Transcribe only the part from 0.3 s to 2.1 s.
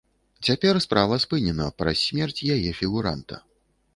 Цяпер справа спынена праз